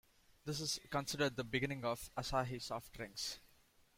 [0.45, 3.39] This is considered the beginning of Asahi Soft Drinks.